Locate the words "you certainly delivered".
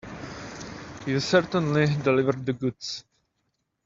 1.05-2.43